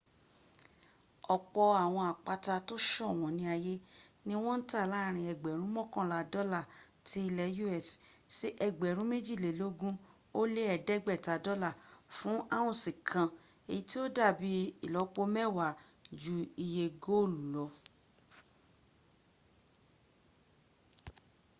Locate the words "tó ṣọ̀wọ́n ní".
2.67-3.43